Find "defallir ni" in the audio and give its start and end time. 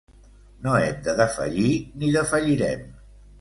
1.19-2.11